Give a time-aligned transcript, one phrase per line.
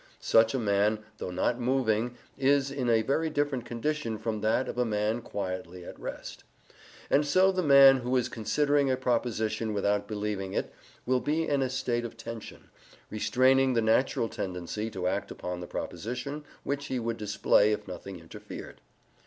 [0.19, 4.79] Such a man, though not moving, is in a very different condition from that of
[4.79, 6.43] a man quietly at rest
[7.11, 10.73] And so the man who is considering a proposition without believing it
[11.05, 12.71] will be in a state of tension,
[13.11, 18.19] restraining the natural tendency to act upon the proposition which he would display if nothing
[18.19, 18.81] interfered.